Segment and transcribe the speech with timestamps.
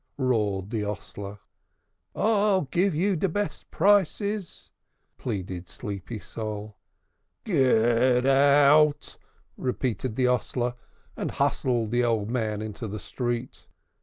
[0.17, 1.37] roared the hostler.
[2.15, 4.71] "I'll give you de best prices,"
[5.19, 6.75] pleaded Sleepy Sol.
[7.43, 9.17] "Get out!"
[9.57, 10.73] repeated the hostler
[11.15, 13.67] and hustled the old man into the street.